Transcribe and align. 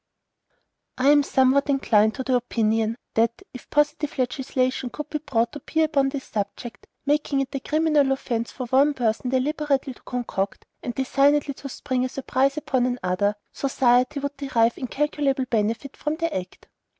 I 0.97 1.09
am 1.09 1.21
somewhat 1.21 1.69
inclined 1.69 2.15
to 2.15 2.23
the 2.23 2.33
opinion, 2.37 2.97
that, 3.13 3.43
if 3.53 3.69
positive 3.69 4.17
legislation 4.17 4.89
could 4.89 5.11
be 5.11 5.19
brought 5.19 5.51
to 5.51 5.59
bear 5.59 5.85
upon 5.85 6.09
this 6.09 6.23
subject, 6.23 6.87
making 7.05 7.39
it 7.41 7.53
a 7.53 7.59
criminal 7.59 8.11
offence 8.11 8.51
for 8.51 8.65
one 8.65 8.95
person 8.95 9.29
deliberately 9.29 9.93
to 9.93 10.01
concoct 10.01 10.65
and 10.81 10.95
designedly 10.95 11.53
to 11.53 11.69
spring 11.69 12.03
a 12.03 12.09
surprise 12.09 12.57
upon 12.57 12.87
another, 12.87 13.35
society 13.53 14.19
would 14.19 14.35
derive 14.37 14.75
incalculable 14.75 15.45
benefit 15.45 15.95
from 15.95 16.15
the 16.15 16.35
act. 16.35 16.67